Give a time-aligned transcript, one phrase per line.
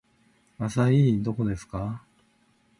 [0.57, 2.03] アサイーどこですか